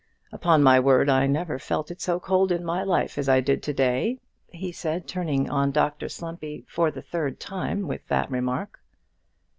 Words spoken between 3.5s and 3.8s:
to